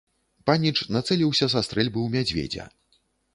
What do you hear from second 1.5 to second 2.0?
са стрэльбы